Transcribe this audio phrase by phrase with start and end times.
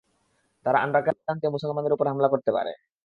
[0.65, 2.71] তারা আন্ডারগ্রাউন্ড দিয়ে মুসলমানদের উপর হামলা করতে পারে।